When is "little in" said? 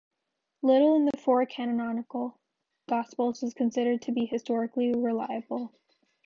0.63-1.05